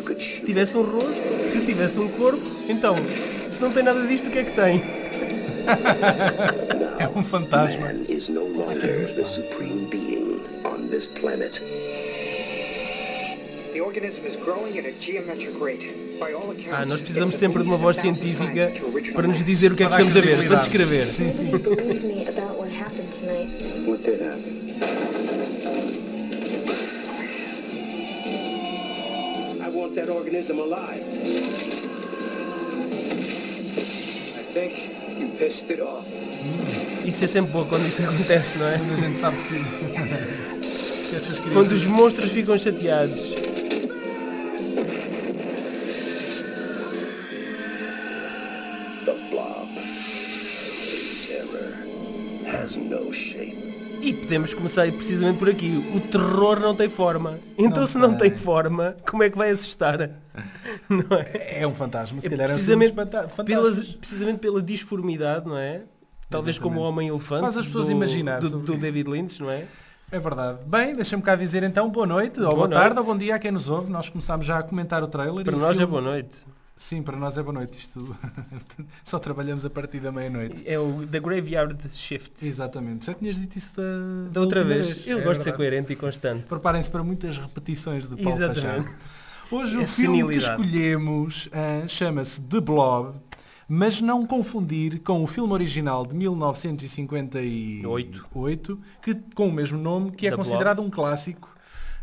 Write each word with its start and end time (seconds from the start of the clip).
could 0.00 0.22
Se 0.22 0.40
tivesse 0.42 0.76
um 0.76 0.82
rosto, 0.82 1.22
se 1.50 1.64
tivesse 1.64 1.98
um 1.98 2.08
corpo, 2.08 2.42
então, 2.68 2.96
se 3.50 3.60
não 3.60 3.72
tem 3.72 3.82
nada 3.82 4.06
disto, 4.06 4.28
o 4.28 4.30
que 4.30 4.38
é 4.38 4.44
que 4.44 4.52
tem? 4.52 4.82
É 6.98 7.06
um 7.08 7.22
fantasma. 7.22 7.92
Ah, 16.72 16.86
nós 16.86 17.00
precisamos 17.00 17.34
sempre 17.36 17.62
de 17.62 17.68
uma 17.68 17.76
voz 17.76 17.96
científica 17.98 18.72
para 19.12 19.28
nos 19.28 19.44
dizer 19.44 19.72
o 19.72 19.76
que 19.76 19.82
é 19.82 19.86
que 19.86 19.92
estamos 19.92 20.16
a 20.16 20.20
ver, 20.20 20.46
para 20.46 20.56
descrever. 20.56 21.06
Sim, 21.08 21.32
sim. 21.32 21.50
Want 29.86 29.94
that 29.94 30.08
organism 30.08 30.58
alive. 30.58 31.02
I 34.34 34.42
think 34.52 34.90
you 35.18 35.28
pissed 35.38 35.70
it 35.70 35.80
off. 35.80 36.04
Isso 37.04 37.24
é 37.24 37.28
sempre 37.28 37.52
bom 37.52 37.64
quando 37.64 37.86
isso 37.86 38.02
acontece, 38.08 38.58
não 38.58 38.66
é? 38.66 38.78
Quando 38.78 38.92
a 38.92 38.96
gente 38.96 39.18
sabe 39.18 39.36
que, 39.44 39.64
Quando 41.54 41.72
os 41.72 41.86
monstros 41.86 42.30
ficam 42.30 42.58
chateados. 42.58 43.35
E 54.06 54.12
podemos 54.14 54.54
começar 54.54 54.90
precisamente 54.92 55.38
por 55.38 55.48
aqui. 55.48 55.84
O 55.94 56.00
terror 56.00 56.60
não 56.60 56.74
tem 56.76 56.88
forma. 56.88 57.40
Então 57.58 57.80
Não 57.80 57.86
se 57.88 57.98
não 57.98 58.14
tem. 58.14 58.30
tem 58.30 58.38
forma, 58.38 58.94
como 59.08 59.22
é 59.24 59.28
que 59.30 59.36
vai 59.36 59.50
assustar? 59.50 60.10
É? 61.34 61.62
É 61.62 61.66
um 61.66 61.74
fantasma, 61.74 62.20
se 62.20 62.26
É 62.26 62.30
calhar 62.30 62.48
precisamente, 62.48 62.94
é 62.98 63.42
um 63.42 63.44
pelas, 63.44 63.80
precisamente 63.94 64.38
pela 64.38 64.62
disformidade, 64.62 65.46
não 65.48 65.56
é? 65.56 65.82
Talvez 66.28 66.58
como 66.58 66.76
o 66.76 66.78
Exatamente. 66.82 66.92
Homem-Elefante 67.10 67.40
Faz 67.40 67.56
as 67.56 67.66
pessoas 67.66 67.86
do, 67.86 67.92
imaginar 67.92 68.40
do, 68.40 68.50
do 68.60 68.76
David 68.76 69.08
Lynch, 69.10 69.40
não 69.40 69.50
é? 69.50 69.64
É 70.12 70.18
verdade. 70.20 70.58
Bem, 70.66 70.94
deixa-me 70.94 71.22
cá 71.22 71.34
dizer 71.34 71.62
então 71.62 71.88
boa 71.90 72.06
noite, 72.06 72.38
ou 72.38 72.44
Boa 72.46 72.54
boa, 72.54 72.68
noite. 72.68 72.80
tarde, 72.80 72.98
ou 73.00 73.04
bom 73.06 73.16
dia 73.16 73.34
a 73.34 73.38
quem 73.38 73.50
nos 73.50 73.68
ouve. 73.68 73.90
Nós 73.90 74.08
começámos 74.08 74.44
já 74.46 74.58
a 74.58 74.62
comentar 74.62 75.02
o 75.02 75.08
trailer. 75.08 75.44
Para 75.44 75.56
nós 75.56 75.70
é 75.76 75.78
filme- 75.78 75.86
boa 75.90 76.02
noite. 76.02 76.36
Sim, 76.76 77.02
para 77.02 77.16
nós 77.16 77.38
é 77.38 77.42
boa 77.42 77.54
noite. 77.54 77.78
Isto 77.78 78.14
só 79.02 79.18
trabalhamos 79.18 79.64
a 79.64 79.70
partir 79.70 79.98
da 79.98 80.12
meia-noite. 80.12 80.62
É 80.66 80.78
o 80.78 81.06
The 81.06 81.20
Graveyard 81.20 81.78
Shift. 81.90 82.46
Exatamente. 82.46 83.06
Já 83.06 83.14
tinhas 83.14 83.38
dito 83.38 83.56
isso 83.56 83.70
da, 83.74 84.28
Da 84.30 84.42
outra 84.42 84.60
última 84.60 84.82
vez. 84.84 85.06
Eu 85.06 85.20
É 85.20 85.22
gosto 85.22 85.38
de 85.38 85.44
ser 85.44 85.56
coerente 85.56 85.94
e 85.94 85.96
constante. 85.96 86.42
Preparem-se 86.44 86.90
para 86.90 87.02
muitas 87.02 87.38
repetições 87.38 88.06
de 88.06 88.14
Paulo 88.22 88.36
Exatamente. 88.38 88.60
Fachado. 88.60 88.86
Hoje 89.50 89.80
É 89.80 89.84
o 89.84 89.86
filme 89.86 90.28
que 90.28 90.34
escolhemos 90.36 91.48
ah, 91.52 91.86
chama-se 91.88 92.40
The 92.42 92.60
Blob, 92.60 93.14
mas 93.68 94.00
não 94.02 94.26
confundir 94.26 95.00
com 95.00 95.22
o 95.22 95.26
filme 95.26 95.50
original 95.52 96.04
de 96.04 96.14
1958, 96.14 98.78
que, 99.00 99.14
com 99.34 99.48
o 99.48 99.52
mesmo 99.52 99.78
nome, 99.78 100.10
que 100.10 100.26
é 100.26 100.30
The 100.30 100.36
considerado 100.36 100.82
um 100.82 100.90
clássico. 100.90 101.55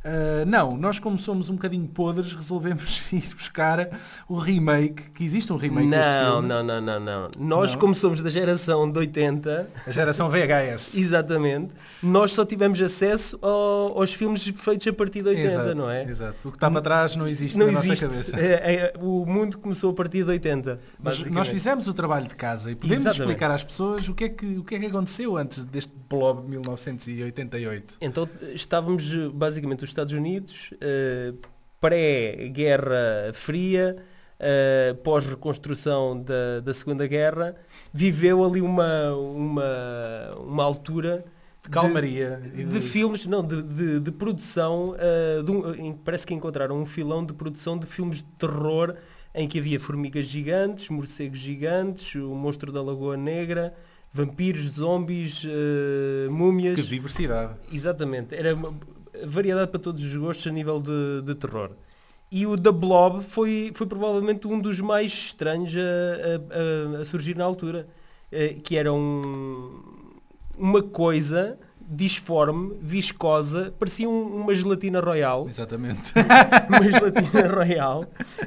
Ah, 0.03 0.43
não, 0.45 0.71
nós 0.71 0.99
como 0.99 1.17
somos 1.17 1.49
um 1.49 1.53
bocadinho 1.53 1.87
podres, 1.87 2.33
resolvemos 2.33 3.01
ir 3.13 3.23
buscar 3.33 3.89
o 4.27 4.37
remake, 4.37 5.11
que 5.11 5.23
existe 5.23 5.51
um 5.53 5.55
remake 5.55 5.89
deste 5.89 6.09
Não, 6.09 6.31
filme. 6.33 6.47
não, 6.49 6.63
não, 6.63 6.81
não, 6.81 6.99
não. 6.99 7.29
Nós, 7.39 7.71
Não? 7.71 7.79
como 7.79 7.95
somos 7.95 8.19
da 8.19 8.29
geração 8.29 8.91
de 8.91 8.99
80, 8.99 9.69
A 9.87 9.91
geração 9.91 10.29
VHS. 10.29 10.95
exatamente, 10.99 11.73
nós 12.01 12.33
só 12.33 12.43
tivemos 12.45 12.81
acesso 12.81 13.39
ao- 13.41 13.97
aos 13.97 14.13
filmes 14.13 14.43
feitos 14.43 14.85
a 14.87 14.93
partir 14.93 15.21
de 15.21 15.29
80, 15.29 15.47
Exato, 15.47 15.75
não 15.75 15.89
é? 15.89 16.03
Exato. 16.03 16.47
O 16.47 16.51
que 16.51 16.57
está 16.57 16.69
para 16.69 16.81
trás 16.81 17.15
não 17.15 17.27
existe 17.27 17.57
Não 17.57 17.67
na 17.71 17.79
existe. 17.79 18.05
nossa 18.05 18.31
cabeça. 18.31 18.37
É- 18.39 18.73
é- 18.75 18.93
o 18.99 19.25
mundo 19.25 19.57
começou 19.57 19.91
a 19.91 19.93
partir 19.93 20.23
de 20.25 20.29
80. 20.31 20.79
Mas 21.01 21.19
nós 21.25 21.47
fizemos 21.47 21.87
o 21.87 21.93
trabalho 21.93 22.27
de 22.27 22.35
casa 22.35 22.69
e 22.71 22.75
podemos 22.75 23.05
Exatamente. 23.05 23.21
explicar 23.31 23.51
às 23.51 23.63
pessoas 23.63 24.09
o 24.09 24.13
que, 24.13 24.25
é 24.25 24.29
que, 24.29 24.45
o 24.57 24.63
que 24.63 24.75
é 24.75 24.79
que 24.79 24.85
aconteceu 24.87 25.37
antes 25.37 25.63
deste 25.63 25.93
blob 26.09 26.41
de 26.43 26.49
1988. 26.49 27.95
Então 28.01 28.27
estávamos 28.53 29.13
basicamente 29.33 29.83
os 29.83 29.92
Estados 29.93 30.13
Unidos, 30.13 30.73
eh, 30.81 31.33
pré-guerra 31.79 33.31
fria, 33.33 33.97
eh, 34.39 34.95
pós-reconstrução 35.03 36.21
da, 36.21 36.59
da 36.63 36.73
Segunda 36.73 37.07
Guerra, 37.07 37.55
viveu 37.93 38.43
ali 38.43 38.61
uma, 38.61 39.13
uma, 39.15 40.31
uma 40.39 40.63
altura 40.63 41.23
De 41.63 41.69
calmaria. 41.69 42.41
e 42.55 42.63
de 42.63 42.81
filmes, 42.81 43.25
não, 43.25 43.43
de, 43.45 43.61
de, 43.63 43.99
de 43.99 44.11
produção, 44.11 44.95
de 45.45 45.51
um- 45.51 45.93
parece 45.93 46.25
que 46.27 46.33
encontraram 46.33 46.81
um 46.81 46.85
filão 46.85 47.25
de 47.25 47.33
produção 47.33 47.77
de 47.77 47.85
filmes 47.85 48.17
de 48.17 48.23
terror 48.37 48.95
em 49.35 49.47
que 49.47 49.57
havia 49.59 49.79
formigas 49.79 50.25
gigantes, 50.27 50.89
morcegos 50.89 51.39
gigantes, 51.39 52.15
o 52.15 52.35
monstro 52.35 52.71
da 52.71 52.81
Lagoa 52.83 53.17
Negra, 53.17 53.73
vampiros, 54.11 54.63
zombies, 54.73 55.43
eh, 55.45 56.27
múmias. 56.29 56.75
Que 56.75 56.83
diversidade. 56.83 57.53
Exatamente, 57.71 58.35
era 58.35 58.55
variedade 59.25 59.71
para 59.71 59.79
todos 59.79 60.03
os 60.03 60.15
gostos 60.15 60.47
a 60.47 60.51
nível 60.51 60.81
de, 60.81 61.21
de 61.23 61.35
terror. 61.35 61.71
E 62.31 62.47
o 62.47 62.57
The 62.57 62.71
Blob 62.71 63.21
foi, 63.23 63.71
foi 63.75 63.85
provavelmente 63.87 64.47
um 64.47 64.59
dos 64.59 64.81
mais 64.81 65.11
estranhos 65.11 65.73
a, 65.75 66.97
a- 66.97 67.01
a- 67.01 67.05
surgir 67.05 67.35
na 67.35 67.43
altura, 67.43 67.87
eh, 68.31 68.55
que 68.63 68.75
era 68.75 68.91
um, 68.91 69.79
uma 70.57 70.81
coisa 70.81 71.59
disforme, 71.89 72.73
viscosa, 72.81 73.73
parecia 73.79 74.09
um- 74.09 74.41
uma 74.41 74.53
gelatina 74.55 74.99
royal, 74.99 75.45
Exatamente. 75.47 76.11
uma 76.69 76.81
gelatina 76.83 77.47
royal, 77.47 78.05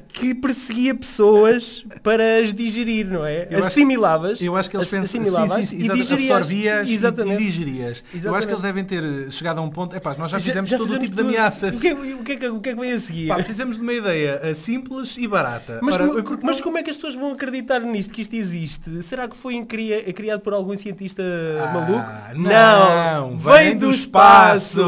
que 0.08 0.34
perseguia 0.34 0.94
pessoas 0.94 1.84
para 2.02 2.38
as 2.42 2.52
digerir, 2.52 3.06
não 3.06 3.24
é? 3.24 3.47
Eu 3.50 3.58
acho- 3.58 3.66
Assimilavas, 3.69 4.41
Eu 4.41 4.56
acho 4.56 4.70
que 4.70 4.76
eles 4.76 4.88
pensam 4.91 5.06
sim, 5.24 5.64
sim, 5.66 5.76
e 5.76 5.88
digerias. 5.88 6.10
absorvias 6.12 6.88
e- 6.88 6.94
Exatamente. 6.94 7.42
e 7.42 7.47
digerias. 7.47 7.76
Eu 7.86 7.94
acho 7.94 8.16
Exatamente. 8.16 8.47
que 8.47 8.52
eles 8.52 8.62
devem 8.62 8.84
ter 8.84 9.30
chegado 9.32 9.58
a 9.58 9.62
um 9.62 9.70
ponto. 9.70 9.94
Epá, 9.94 10.14
nós 10.18 10.30
já 10.30 10.41
fizemos 10.41 10.70
todo 10.70 10.80
o 10.80 10.84
fizemos 10.86 11.04
tipo 11.04 11.16
de 11.16 11.22
tudo. 11.22 11.28
ameaças. 11.34 11.74
O 11.76 11.80
que, 11.80 11.88
é, 11.88 11.94
o, 11.94 12.18
que 12.24 12.32
é, 12.32 12.36
que- 12.36 12.48
o 12.48 12.60
que 12.60 12.68
é 12.70 12.74
que 12.74 12.80
vem 12.80 12.92
a 12.92 12.98
seguir? 12.98 13.28
Pá, 13.28 13.34
precisamos 13.36 13.76
de 13.76 13.82
uma 13.82 13.92
ideia 13.92 14.41
eh, 14.42 14.54
simples 14.54 15.16
e 15.18 15.26
barata. 15.28 15.78
mas, 15.82 15.94
Ora, 15.94 16.08
como, 16.22 16.38
mas 16.42 16.56
não- 16.58 16.64
como 16.64 16.78
é 16.78 16.82
que 16.82 16.91
as 16.91 16.97
pessoas 16.97 17.14
vão 17.14 17.32
acreditar 17.32 17.80
nisto, 17.80 18.12
que 18.12 18.22
isto 18.22 18.34
existe? 18.34 19.03
Será 19.03 19.28
que 19.28 19.36
foi 19.36 19.62
cria- 19.64 20.03
criado 20.12 20.41
por 20.41 20.53
algum 20.53 20.76
cientista 20.76 21.22
Ah, 21.62 21.72
maluco? 21.72 22.38
Não, 22.41 23.25
vem 23.34 23.76
do 23.78 23.91
espaço! 23.91 24.82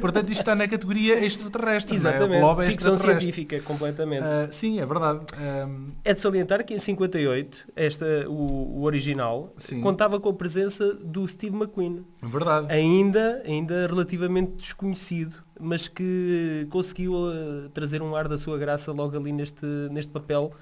Portanto, 0.00 0.30
isto 0.30 0.40
está 0.40 0.54
na 0.54 0.66
categoria 0.66 1.22
extraterrestre. 1.24 1.98
não 1.98 2.10
é? 2.10 2.14
Exatamente, 2.14 2.62
é 2.62 2.66
ficção 2.66 2.96
científica, 2.96 3.60
completamente. 3.60 4.24
Ah, 4.24 4.48
sim, 4.50 4.80
é 4.80 4.86
verdade. 4.86 5.20
Ahm, 5.38 5.90
É 6.02 6.14
de 6.14 6.20
salientar 6.20 6.64
que 6.64 6.72
em 6.74 6.78
58, 6.78 7.68
esta, 7.76 8.06
o, 8.28 8.78
o 8.80 8.82
original, 8.84 9.52
Sim. 9.58 9.80
contava 9.80 10.18
com 10.18 10.30
a 10.30 10.34
presença 10.34 10.94
do 10.94 11.28
Steve 11.28 11.54
McQueen. 11.54 12.04
verdade. 12.22 12.66
Ainda, 12.72 13.42
ainda 13.46 13.86
relativamente 13.86 14.52
desconhecido, 14.52 15.36
mas 15.60 15.86
que 15.86 16.66
conseguiu 16.70 17.14
eh, 17.30 17.68
trazer 17.72 18.02
um 18.02 18.16
ar 18.16 18.26
da 18.26 18.36
sua 18.38 18.58
graça 18.58 18.90
logo 18.92 19.16
ali 19.16 19.32
neste, 19.32 19.64
neste 19.90 20.10
papel, 20.10 20.52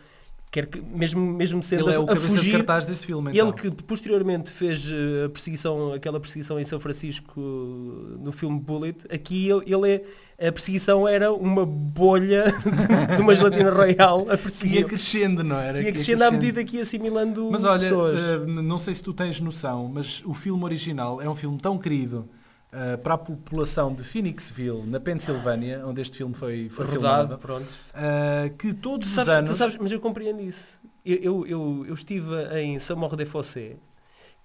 quer 0.52 0.66
que, 0.66 0.80
mesmo, 0.80 1.18
mesmo 1.20 1.62
sendo 1.62 1.86
Ele 1.86 1.92
é 1.92 1.96
a, 1.96 2.00
o 2.00 2.04
a 2.04 2.08
cabeça 2.08 2.28
de 2.28 2.36
fugir, 2.36 2.52
cartaz 2.52 2.84
desse 2.84 3.06
filme. 3.06 3.30
Então. 3.32 3.48
ele 3.48 3.56
que 3.56 3.82
posteriormente 3.82 4.50
fez 4.50 4.86
eh, 4.86 5.24
a 5.24 5.28
perseguição, 5.30 5.94
aquela 5.94 6.20
perseguição 6.20 6.60
em 6.60 6.64
São 6.64 6.78
Francisco 6.78 7.40
eh, 7.40 8.18
no 8.22 8.30
filme 8.30 8.60
Bullet, 8.60 8.98
aqui 9.10 9.48
ele, 9.48 9.62
ele 9.66 10.04
é, 10.38 10.48
a 10.48 10.52
perseguição 10.52 11.08
era 11.08 11.32
uma 11.32 11.64
bolha 11.64 12.44
de 13.16 13.22
uma 13.22 13.34
gelatina 13.34 13.70
royal 13.70 14.26
a 14.28 14.32
ia 14.32 14.38
perseguir. 14.38 14.84
crescendo, 14.84 15.42
não 15.42 15.58
era? 15.58 15.78
Ia 15.78 15.86
Que 15.86 15.92
crescendo 15.92 16.22
à 16.22 16.30
medida 16.30 16.62
que 16.62 16.76
ia 16.76 16.82
assimilando 16.82 17.48
Mas 17.50 17.64
olha, 17.64 17.80
pessoas. 17.80 18.18
eh, 18.20 18.38
não 18.46 18.76
sei 18.78 18.94
se 18.94 19.02
tu 19.02 19.14
tens 19.14 19.40
noção, 19.40 19.88
mas 19.88 20.22
o 20.26 20.34
filme 20.34 20.62
original 20.64 21.22
é 21.22 21.28
um 21.28 21.34
filme 21.34 21.58
tão 21.58 21.78
querido 21.78 22.28
eh, 22.72 22.96
para 22.96 23.14
a 23.14 23.18
população 23.18 23.94
de 23.94 24.02
Phoenixville, 24.02 24.86
na 24.86 24.98
Pensilvânia, 24.98 25.86
onde 25.86 26.00
este 26.00 26.16
filme 26.16 26.34
foi, 26.34 26.68
foi 26.68 26.86
rodado, 26.86 27.36
filmado, 27.36 27.38
pronto. 27.38 27.66
eh, 27.94 28.52
que 28.58 28.72
todos 28.72 29.08
Tu 29.08 29.10
os 29.10 29.14
sabes, 29.14 29.34
anos... 29.34 29.50
tu 29.50 29.56
sabes, 29.56 29.76
mas 29.78 29.92
eu 29.92 30.00
compreendo 30.00 30.40
isso. 30.40 30.80
Eu, 31.04 31.18
eu, 31.22 31.46
eu, 31.46 31.84
eu 31.88 31.94
estive 31.94 32.30
em 32.60 32.78
Samor 32.78 33.16
de 33.16 33.24
Fossé, 33.26 33.76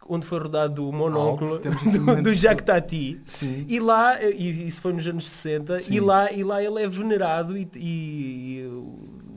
onde 0.10 0.26
foi 0.26 0.40
rodado 0.40 0.88
o 0.88 0.92
monóculo 0.92 1.58
do, 1.60 2.22
do 2.24 2.34
Jacques 2.34 2.66
Tati. 2.66 3.22
Sim. 3.26 3.66
E 3.68 3.80
lá, 3.80 4.22
e 4.24 4.68
isso 4.68 4.82
foi 4.82 4.94
nos 4.94 5.06
anos 5.06 5.26
60, 5.28 5.80
Sim. 5.82 5.94
e 5.94 6.00
lá, 6.00 6.32
e 6.32 6.44
lá 6.44 6.64
ele 6.64 6.82
é 6.82 6.88
venerado 6.88 7.58
e, 7.58 7.70
e 7.76 8.64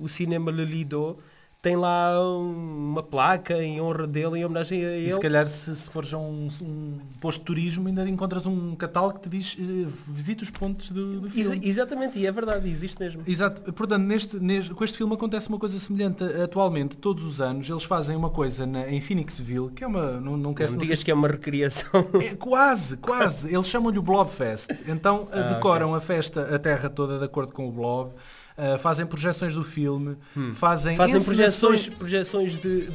o 0.00 0.08
cinema 0.08 0.50
Le 0.50 0.64
Lido 0.64 1.18
tem 1.62 1.76
lá 1.76 2.18
uma 2.38 3.02
placa 3.02 3.62
em 3.62 3.80
honra 3.82 4.06
dele, 4.06 4.38
em 4.38 4.44
homenagem 4.46 4.82
a 4.82 4.88
E 4.96 5.02
ele. 5.04 5.12
se 5.12 5.20
calhar 5.20 5.46
se, 5.46 5.76
se 5.76 5.90
fores 5.90 6.14
a 6.14 6.18
um, 6.18 6.48
um 6.62 6.98
posto 7.20 7.40
de 7.40 7.44
turismo 7.44 7.86
ainda 7.86 8.08
encontras 8.08 8.46
um 8.46 8.74
catálogo 8.74 9.18
que 9.18 9.28
te 9.28 9.28
diz 9.28 9.56
eh, 9.60 9.86
visita 10.08 10.42
os 10.42 10.50
pontos 10.50 10.90
do, 10.90 11.20
do 11.20 11.30
filme. 11.30 11.60
exatamente, 11.62 12.18
e 12.18 12.26
é 12.26 12.32
verdade, 12.32 12.66
existe 12.68 12.98
mesmo. 12.98 13.22
Exato. 13.26 13.70
Portanto, 13.74 14.02
neste, 14.04 14.38
neste- 14.40 14.72
com 14.72 14.82
este 14.82 14.96
filme 14.96 15.12
acontece 15.12 15.48
uma 15.50 15.58
coisa 15.58 15.78
semelhante. 15.78 16.24
Atualmente, 16.24 16.96
todos 16.96 17.24
os 17.24 17.42
anos, 17.42 17.68
eles 17.68 17.84
fazem 17.84 18.16
uma 18.16 18.30
coisa 18.30 18.64
na- 18.64 18.88
em 18.88 19.00
Phoenixville, 19.02 19.70
que 19.70 19.84
é 19.84 19.86
uma... 19.86 20.12
Não, 20.12 20.36
não, 20.38 20.54
Não 20.54 20.54
não 20.54 20.76
digas 20.78 21.02
que 21.02 21.10
é 21.10 21.14
uma 21.14 21.28
recriação. 21.28 21.90
É, 22.22 22.34
quase, 22.36 22.96
quase. 22.96 23.52
Eles 23.54 23.66
chamam-lhe 23.66 23.98
o 23.98 24.02
Blobfest. 24.02 24.68
Então 24.88 25.28
Ah, 25.30 25.52
decoram 25.54 25.94
a 25.94 26.00
festa, 26.00 26.54
a 26.54 26.58
terra 26.58 26.88
toda 26.88 27.18
de 27.18 27.24
acordo 27.26 27.52
com 27.52 27.68
o 27.68 27.72
Blob. 27.72 28.12
Uh, 28.74 28.78
fazem 28.78 29.06
projeções 29.06 29.54
do 29.54 29.64
filme. 29.64 30.16
Fazem, 30.54 30.94
Hum. 30.94 30.96
Fazem 30.96 31.16
encenações- 31.16 31.24
projeções, 31.24 31.88
projeções 31.88 32.52
de, 32.60 32.86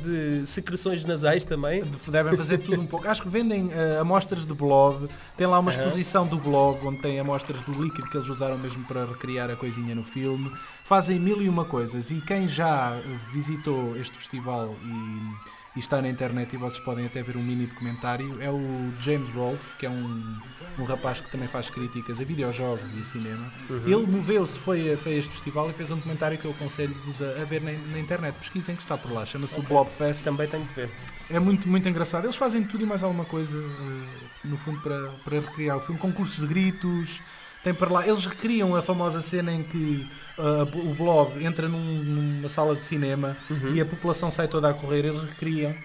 de 0.42 0.46
secreções 0.48 1.04
nasais 1.04 1.44
também. 1.44 1.84
Devem 2.08 2.38
fazer 2.38 2.58
tudo 2.60 2.82
um 2.82 2.86
pouco. 2.86 3.08
Acho 3.08 3.22
que 3.24 3.30
vendem 3.30 3.68
uh, 3.68 4.02
amostras 4.02 4.46
de 4.46 4.54
blob. 4.54 5.08
Tem 5.36 5.48
lá 5.48 5.60
uma 5.60 5.72
Aham. 5.72 5.84
exposição 5.86 6.26
do 6.28 6.38
blob 6.38 6.86
onde 6.88 7.00
tem 7.02 7.20
amostras 7.20 7.60
do 7.62 7.72
líquido 7.84 8.08
que 8.10 8.18
eles 8.18 8.30
usaram 8.30 8.58
mesmo 8.58 8.84
para 8.86 9.06
recriar 9.06 9.50
a 9.50 9.56
coisinha 9.56 9.94
no 9.96 10.04
filme. 10.04 10.52
Fazem 10.84 11.20
mil 11.20 11.42
e 11.42 11.50
uma 11.50 11.66
coisas. 11.66 12.12
E 12.12 12.22
quem 12.22 12.48
já 12.48 12.98
visitou 13.34 13.98
este 13.98 14.18
festival 14.18 14.76
e, 14.84 15.55
e 15.76 15.80
está 15.80 16.02
na 16.02 16.08
internet 16.08 16.54
e 16.54 16.58
vocês 16.58 16.80
podem 16.84 17.06
até 17.06 17.22
ver 17.22 17.36
um 17.36 17.44
mini 17.44 17.66
documentário 17.66 18.42
é 18.42 18.50
o 18.50 18.94
James 19.00 19.30
Rolfe, 19.32 19.76
que 19.78 19.86
é 19.86 19.90
um, 19.90 20.38
um 20.80 20.84
rapaz 20.86 21.20
que 21.20 21.30
também 21.30 21.48
faz 21.50 21.70
críticas 21.70 22.20
a 22.20 22.24
videojogos 22.24 22.94
e 22.94 23.02
a 23.02 23.04
cinema. 23.04 23.52
Ele 23.86 24.08
moveu-se, 24.08 24.58
foi, 24.58 24.94
a- 24.94 24.98
foi 24.98 25.14
a 25.14 25.18
este 25.18 25.32
festival 25.32 25.70
e 25.70 25.74
fez 25.74 25.92
um 25.92 25.96
documentário 25.96 26.38
que 26.38 26.46
eu 26.46 26.52
aconselho-vos 26.52 27.22
a, 27.22 27.42
a 27.42 27.46
ver 27.46 27.62
na, 27.62 27.72
na 27.92 28.00
internet. 28.00 28.36
Pesquisem 28.36 28.76
que 28.76 28.82
está 28.84 28.98
por 28.98 29.12
lá. 29.12 29.26
Chama-se 29.26 29.60
o 29.60 29.64
Blobfest. 29.64 30.24
Também 30.24 30.48
tenho 30.48 30.66
que 30.66 30.74
ver. 30.76 30.90
É 31.30 31.40
muito, 31.40 31.68
muito 31.68 31.90
engraçado. 31.90 32.24
Eles 32.26 32.36
fazem 32.38 32.64
tudo 32.64 32.84
e 32.84 32.86
mais 32.86 33.04
alguma 33.04 33.26
coisa, 33.26 33.58
eh, 33.58 34.48
no 34.48 34.56
fundo, 34.58 34.80
para, 34.82 35.10
para 35.26 35.40
recriar 35.40 35.76
o 35.78 35.82
filme. 35.82 36.00
Concursos 36.00 36.40
de 36.40 36.48
gritos, 36.48 37.22
tem 37.66 37.74
para 37.74 37.90
lá. 37.92 38.08
Eles 38.08 38.26
recriam 38.26 38.76
a 38.76 38.82
famosa 38.82 39.20
cena 39.20 39.52
em 39.52 39.62
que 39.64 40.08
eh, 40.38 40.42
o 40.78 40.94
Blob 40.94 41.44
entra 41.44 41.68
num- 41.68 42.04
numa 42.04 42.48
sala 42.48 42.76
de 42.76 42.86
cinema 42.86 43.36
e 43.74 43.82
a 43.82 43.86
população 43.86 44.32
sai 44.32 44.48
toda 44.48 44.70
a 44.70 44.74
correr. 44.74 45.00
Eles 45.06 45.20
recriam 45.22 45.76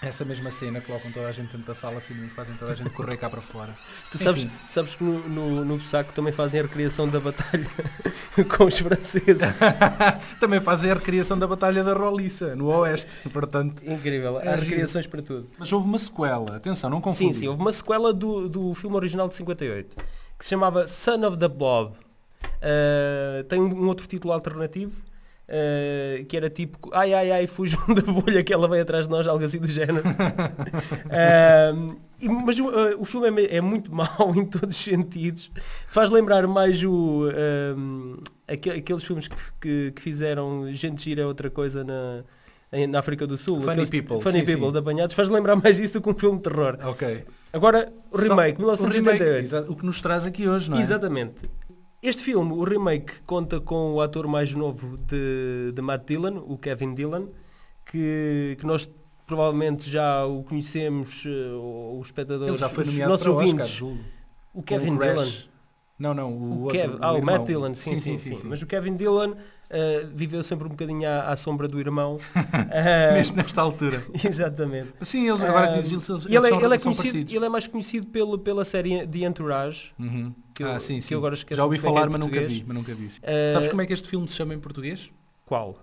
essa 0.00 0.24
mesma 0.24 0.48
cena, 0.48 0.80
colocam 0.80 1.10
toda 1.10 1.26
a 1.26 1.32
gente 1.32 1.50
dentro 1.50 1.66
da 1.66 1.74
sala 1.74 1.98
de 2.00 2.06
cinema 2.06 2.26
e 2.26 2.30
fazem 2.30 2.54
toda 2.54 2.70
a 2.70 2.74
gente 2.76 2.88
correr 2.90 3.16
cá 3.16 3.28
para 3.28 3.40
fora. 3.40 3.74
Tu 4.12 4.18
sabes, 4.18 4.44
tu 4.44 4.50
sabes 4.72 4.94
que 4.94 5.02
no, 5.02 5.28
no, 5.28 5.64
no 5.64 5.78
Psaco 5.80 6.12
também 6.12 6.32
fazem 6.32 6.60
a 6.60 6.62
recriação 6.62 7.08
da 7.08 7.18
batalha 7.18 7.66
com 8.56 8.64
os 8.64 8.78
franceses. 8.78 9.24
Também 10.38 10.60
fazem 10.60 10.90
a 10.90 10.94
recriação 10.94 11.36
da 11.36 11.46
Batalha 11.48 11.82
da 11.82 11.94
Roliça, 11.94 12.54
no 12.54 12.66
Oeste. 12.66 13.10
Portanto, 13.32 13.82
Incrível. 13.84 14.38
É 14.40 14.48
Há 14.52 14.56
recriações 14.56 15.06
para 15.08 15.20
tudo. 15.20 15.48
mas 15.58 15.72
houve 15.72 15.88
uma 15.88 15.98
sequela. 15.98 16.54
Atenção, 16.56 16.88
não 16.88 16.98
Sim, 16.98 17.02
confundir. 17.02 17.34
sim. 17.34 17.48
Houve 17.48 17.60
uma 17.60 17.72
sequela 17.72 18.12
do, 18.12 18.48
do 18.48 18.74
filme 18.74 18.94
original 18.94 19.26
de 19.28 19.34
58 19.34 19.96
que 20.38 20.44
se 20.44 20.50
chamava 20.50 20.86
Son 20.86 21.26
of 21.26 21.36
the 21.36 21.48
Blob. 21.48 21.94
Uh, 22.60 23.44
tem 23.44 23.60
um, 23.60 23.86
outro 23.88 24.06
título 24.06 24.32
alternativo 24.32 24.92
uh, 25.48 26.24
que 26.26 26.36
era 26.36 26.50
tipo 26.50 26.90
Ai 26.92 27.14
ai 27.14 27.30
ai 27.30 27.46
fujam 27.46 27.80
da 27.94 28.02
bolha 28.02 28.42
que 28.42 28.52
ela 28.52 28.68
veio 28.68 28.82
atrás 28.82 29.04
de 29.06 29.10
nós, 29.10 29.26
algo 29.26 29.44
assim 29.44 29.58
do 29.58 29.66
género. 29.66 30.02
Uh, 31.06 31.96
e- 32.20 32.28
mas 32.28 32.58
o, 32.58 33.04
filme 33.04 33.44
é, 33.44 33.56
é 33.56 33.60
muito 33.60 33.92
mau 33.94 34.32
em 34.34 34.44
todos 34.44 34.76
os 34.76 34.82
sentidos. 34.82 35.50
Faz 35.86 36.10
lembrar 36.10 36.46
mais 36.46 36.82
o, 36.82 37.28
um, 37.76 38.16
aque- 38.46 38.70
aqueles 38.70 39.04
filmes 39.04 39.28
que, 39.28 39.36
que, 39.60 39.92
que 39.92 40.02
fizeram 40.02 40.72
Gente 40.72 41.04
Gira 41.04 41.22
é 41.22 41.26
outra 41.26 41.50
coisa 41.50 41.84
na, 41.84 42.24
na 42.88 42.98
África 42.98 43.26
do 43.26 43.36
Sul. 43.36 43.60
Funny 43.60 43.86
People, 43.86 44.20
Funny 44.20 44.40
sim, 44.40 44.44
People 44.46 44.66
sim. 44.66 44.72
de 44.72 44.78
Apanhados. 44.78 45.14
Faz 45.14 45.28
lembrar 45.28 45.56
mais 45.56 45.78
isso 45.78 45.94
do 45.94 46.02
que 46.02 46.10
um 46.10 46.14
filme 46.14 46.38
de 46.38 46.44
terror. 46.44 46.76
Ok. 46.82 47.24
Agora, 47.52 47.92
o 48.10 48.16
remake, 48.18 48.60
Só- 48.60 48.64
o 48.64 48.88
1988. 48.88 49.22
remake, 49.22 49.44
exa- 49.44 49.66
o 49.68 49.76
que 49.76 49.86
nos 49.86 50.00
traz 50.02 50.26
aqui 50.26 50.48
hoje, 50.48 50.70
não 50.70 50.78
é? 50.78 50.82
Exatamente. 50.82 51.34
Este 52.02 52.22
filme, 52.22 52.52
o 52.52 52.62
remake, 52.62 53.20
conta 53.26 53.60
com 53.60 53.94
o 53.94 54.00
ator 54.00 54.26
mais 54.28 54.54
novo 54.54 54.96
de, 54.98 55.72
de 55.74 55.82
Matt 55.82 56.06
Dillon, 56.06 56.38
o 56.46 56.56
Kevin 56.56 56.94
Dillon, 56.94 57.26
que, 57.84 58.56
que 58.60 58.66
nós 58.66 58.88
provavelmente 59.26 59.90
já 59.90 60.24
o 60.24 60.42
conhecemos, 60.44 61.24
eh, 61.26 61.98
os 61.98 62.06
espectadores, 62.06 62.48
Ele 62.50 62.58
já 62.58 62.68
foi 62.68 62.84
os 62.84 62.96
nossos 62.98 63.26
Oscar, 63.26 63.32
ouvintes. 63.32 63.68
julgo. 63.68 63.98
o 64.54 64.62
Kevin. 64.62 64.96
Dillon. 64.96 65.26
Não, 65.98 66.14
não, 66.14 66.32
o, 66.32 66.36
O, 66.42 66.60
outro, 66.62 66.78
Kev, 66.78 66.96
ah, 67.00 67.12
o. 67.12 67.22
Matt 67.22 67.46
Dillon, 67.46 67.74
sim 67.74 67.98
sim, 67.98 68.16
sim, 68.16 68.34
sim. 68.34 68.46
Mas 68.48 68.62
o 68.62 68.66
Kevin 68.66 68.96
Dillon 68.96 69.34
eh, 69.70 70.06
viveu 70.14 70.42
sempre 70.42 70.66
um 70.66 70.70
bocadinho 70.70 71.08
à, 71.08 71.30
à 71.32 71.36
sombra 71.36 71.66
do 71.68 71.78
irmão. 71.80 72.18
Ah, 72.34 73.12
Mesmo 73.14 73.36
nesta 73.36 73.60
altura. 73.60 74.02
exatamente. 74.24 74.90
Sim, 75.02 75.28
eles 75.28 75.42
agora 75.42 75.70
Ah, 75.70 75.72
que 75.74 75.82
dizes, 75.88 76.08
eles, 76.08 76.26
ele, 76.26 76.36
é- 76.36 76.48
são, 76.48 76.60
ele 76.64 76.74
é 76.74 76.78
são 76.78 76.94
conhecido, 76.94 77.32
ele 77.34 77.44
é 77.44 77.48
mais 77.48 77.66
conhecido 77.66 78.06
pelo, 78.06 78.38
pela 78.38 78.64
série 78.64 79.06
The 79.06 79.18
Entourage. 79.26 79.92
Uhum. 79.98 80.32
que 80.54 80.62
eu- 80.64 80.70
ah, 80.72 80.80
sim, 80.80 80.96
que 80.96 81.02
sim. 81.02 81.14
eu 81.14 81.18
agora 81.18 81.36
Já 81.36 81.64
ouvi 81.64 81.76
é 81.76 81.78
é 81.78 81.82
falar, 81.82 82.08
mas 82.08 82.20
nunca 82.20 82.40
vi. 82.46 82.64
Mas 82.66 82.76
nunca 82.76 82.94
vi. 82.94 83.10
sim. 83.10 83.20
Eh, 83.22 83.52
Sabes 83.52 83.68
como 83.68 83.82
é 83.82 83.86
que 83.86 83.92
este 83.92 84.08
filme 84.08 84.26
se 84.26 84.34
chama 84.34 84.54
em 84.54 84.58
português? 84.58 85.10
Qual? 85.44 85.78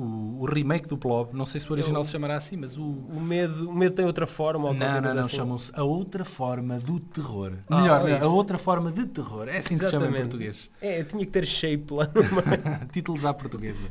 O, 0.00 0.42
o 0.42 0.44
remake 0.44 0.86
do 0.86 0.96
Blob. 0.96 1.30
Não 1.36 1.44
sei 1.44 1.60
se 1.60 1.68
o 1.68 1.72
original 1.72 2.00
Eu- 2.00 2.04
se 2.04 2.12
chamará 2.12 2.36
assim, 2.36 2.56
mas 2.56 2.76
o... 2.78 2.82
O 2.84 3.20
medo, 3.20 3.68
o 3.68 3.74
medo 3.74 3.94
tem 3.96 4.04
outra 4.04 4.26
forma? 4.26 4.68
Ou 4.68 4.74
Não, 4.74 5.00
não, 5.00 5.14
não, 5.14 5.20
assim? 5.22 5.36
chamam-se 5.36 5.72
A 5.74 5.82
Outra 5.82 6.24
Forma 6.24 6.78
do 6.78 7.00
Terror. 7.00 7.54
Ah, 7.68 7.80
Melhor, 7.80 8.22
A 8.22 8.26
Outra 8.28 8.58
Forma 8.58 8.92
de 8.92 9.06
Terror. 9.06 9.48
É 9.48 9.58
assim 9.58 9.76
que 9.76 9.84
se 9.84 9.90
chama 9.90 10.06
em 10.06 10.08
Exatamente. 10.10 10.20
português. 10.30 10.70
É, 10.80 11.02
tinha 11.02 11.24
que 11.26 11.32
ter 11.32 11.44
shape 11.46 11.92
lá 11.92 12.08
no 12.14 12.22
meio. 12.22 12.86
Títulos 12.92 13.24
à 13.24 13.34
portuguesa. 13.34 13.84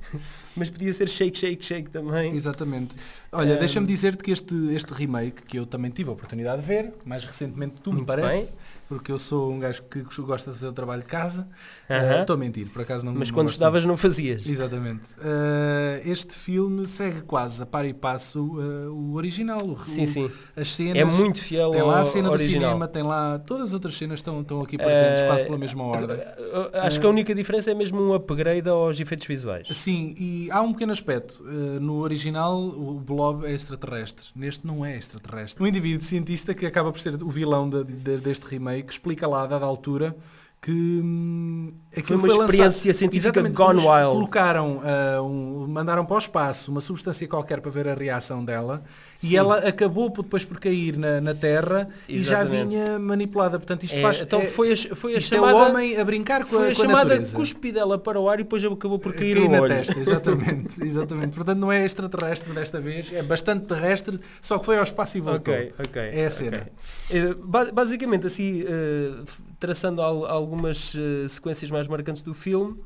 Mas 0.56 0.70
podia 0.70 0.94
ser 0.94 1.10
shake, 1.10 1.38
shake, 1.38 1.66
shake 1.66 1.90
também. 1.90 2.36
Exatamente. 2.36 2.96
Olha, 3.32 3.54
Ehm, 3.54 3.60
deixa-me 3.60 3.86
dizer-te 3.86 4.24
que 4.24 4.32
este, 4.32 4.54
este 4.74 4.94
remake, 4.94 5.44
que 5.44 5.60
eu 5.60 5.66
também 5.66 5.92
tive 5.92 6.10
a 6.10 6.14
oportunidade 6.14 6.62
de 6.62 6.68
ver, 6.68 6.94
mais 7.06 7.24
recentemente 7.26 7.76
tu 7.82 7.92
me 7.92 8.06
parece, 8.06 8.46
bem. 8.48 8.54
Porque 8.88 9.12
eu 9.12 9.20
sou 9.20 9.52
um 9.52 9.60
gajo 9.60 9.84
que 9.84 10.02
gosta 10.22 10.52
de 10.52 10.58
fazer 10.58 10.70
o 10.70 10.74
trabalho 10.74 11.02
de 11.02 11.08
casa. 11.08 11.48
Aham. 11.90 12.00
Eh, 12.16 12.22
Estou 12.22 12.34
a 12.36 12.38
mentir, 12.38 12.68
por 12.70 12.82
acaso 12.82 13.06
não 13.06 13.14
Mas 13.14 13.30
não 13.30 13.36
quando 13.36 13.50
estudavas 13.50 13.86
não 13.86 13.96
fazias. 13.98 14.46
Exatamente. 14.46 15.02
Eh, 15.22 16.02
este 16.06 16.36
filme 16.36 16.86
segue 16.88 17.22
quase 17.22 17.62
a 17.62 17.66
par 17.66 17.86
e 17.86 17.94
passo 17.94 18.40
eh, 18.60 18.88
o 18.90 19.14
original. 19.14 19.60
O, 19.64 19.86
Sim, 19.86 20.04
o- 20.04 20.08
sim. 20.08 20.32
As 20.56 20.74
cenas. 20.74 20.98
É 20.98 21.06
muito 21.06 21.40
fiel 21.40 21.72
Tem 21.72 21.82
lá 21.82 22.00
a 22.02 22.06
cena 22.06 22.30
original. 22.32 22.60
do 22.62 22.66
cinema, 22.68 22.88
tem 22.88 23.04
lá. 23.04 23.40
Todas 23.40 23.68
as 23.68 23.74
outras 23.74 23.96
cenas 23.96 24.20
estão, 24.20 24.42
estão 24.42 24.62
aqui 24.62 24.78
presentes, 24.78 25.24
quase 25.24 25.44
pela 25.46 25.58
mesma 25.58 25.84
ordem. 25.84 26.18
eh, 26.18 26.70
Acho 26.82 27.00
que 27.00 27.06
a 27.06 27.10
única 27.10 27.34
diferença 27.36 27.72
é 27.72 27.74
mesmo 27.74 28.02
um 28.02 28.14
upgrade 28.14 28.68
aos 28.70 29.00
efeitos 29.00 29.28
visuais. 29.28 29.68
Sim, 29.72 30.14
e 30.18 30.50
há 30.52 30.62
um 30.62 30.72
pequeno 30.74 30.92
aspecto. 30.92 31.44
Uh, 31.44 31.80
no 31.80 32.00
original, 32.00 32.58
o 32.58 33.00
Blob 33.00 33.46
é 33.46 33.52
extraterrestre. 33.54 34.28
Neste 34.36 34.66
não 34.66 34.86
é 34.86 34.96
extraterrestre. 34.98 35.62
Um 35.64 35.68
indivíduo 35.68 36.04
cientista 36.06 36.54
que 36.54 36.66
acaba 36.66 36.92
por 36.92 37.00
ser 37.00 37.16
o 37.22 37.30
vilão 37.30 37.70
de- 37.70 37.84
de- 37.84 38.18
deste 38.18 38.46
remake 38.48 38.77
explica 38.80 39.28
lá, 39.28 39.44
a 39.44 39.48
dada 39.48 39.66
altura, 39.66 40.16
que 40.60 40.72
hum, 40.72 41.72
aquilo 41.96 42.18
uma 42.20 42.28
foi 42.28 42.30
lançado- 42.38 42.46
experiência 42.52 42.94
científica 42.94 43.40
Exatamente, 43.40 43.54
gone 43.56 43.80
wild. 43.80 44.12
Colocaram, 44.14 44.78
uh, 44.78 45.22
um- 45.24 45.68
mandaram 45.68 46.04
para 46.04 46.16
o 46.16 46.20
espaço 46.20 46.72
uma 46.72 46.82
substância 46.82 47.28
qualquer 47.28 47.62
para 47.62 47.70
ver 47.72 47.88
a 47.88 47.94
reação 47.94 48.44
dela 48.44 48.84
Sim. 49.16 49.28
e 49.28 49.38
ela 49.38 49.60
acabou 49.60 50.10
por- 50.12 50.24
depois 50.24 50.44
por 50.44 50.60
cair 50.60 50.98
na, 50.98 51.22
na 51.22 51.34
Terra 51.36 51.88
e 52.10 52.22
já 52.24 52.40
Exatamente. 52.42 52.68
vinha 52.70 53.00
manipulada. 53.00 53.60
Portanto, 53.60 53.84
isto 53.84 53.96
É, 53.98 54.02
faz... 54.02 54.20
então 54.20 54.42
é- 54.42 54.48
foi 54.48 54.74
a, 54.74 54.76
foi 54.96 55.16
a 55.16 55.18
isto 55.20 55.34
é 55.36 55.38
chamada, 55.38 55.56
o 55.56 55.60
homem 55.70 55.96
a 55.98 56.04
brincar 56.04 56.42
com 56.44 56.50
foi 56.50 56.70
a, 56.70 56.72
a 56.72 56.76
com 56.76 56.82
a 56.82 56.86
chamada 56.86 57.04
natureza. 57.10 57.36
cuspidela 57.38 57.98
para 58.00 58.20
o 58.20 58.28
ar 58.28 58.40
e 58.40 58.44
depois 58.44 58.64
acabou 58.66 58.98
por 59.00 59.14
cair 59.14 59.36
Cair 59.36 59.46
no 59.48 59.56
na 59.56 59.62
olho. 59.62 59.76
testa, 59.76 60.00
exatamente, 60.00 60.70
exatamente. 60.84 61.36
Portanto, 61.36 61.60
não 61.60 61.72
é 61.72 61.86
extraterrestre 61.86 62.52
desta 62.52 62.82
vez, 62.82 63.14
é 63.14 63.22
bastante 63.22 63.68
terrestre, 63.68 64.20
só 64.42 64.58
que 64.58 64.66
foi 64.66 64.78
ao 64.78 64.84
espaço 64.84 65.18
e 65.20 65.22
voltou. 65.22 65.54
Ok, 65.54 65.74
ok. 65.80 66.02
É 66.02 66.26
a 66.26 66.32
cena. 66.32 66.58
ok. 66.58 66.72
Eh, 67.12 67.36
ba- 67.44 67.72
basicamente, 67.72 68.26
assim, 68.28 68.64
eh, 68.68 69.22
f- 69.26 69.42
traçando 69.60 70.02
al- 70.02 70.26
algumas 70.26 70.94
eh, 70.96 71.28
sequências 71.28 71.70
mais 71.72 71.88
marcantes 71.88 72.22
do 72.22 72.34
filme, 72.34 72.80